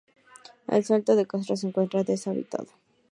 [0.67, 2.69] El Salto de Castro se encuentra deshabitado.